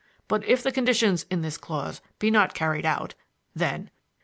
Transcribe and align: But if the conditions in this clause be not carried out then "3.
But 0.27 0.43
if 0.45 0.63
the 0.63 0.71
conditions 0.71 1.27
in 1.29 1.43
this 1.43 1.59
clause 1.59 2.01
be 2.17 2.31
not 2.31 2.55
carried 2.55 2.87
out 2.87 3.13
then 3.53 3.81
"3. 3.83 3.89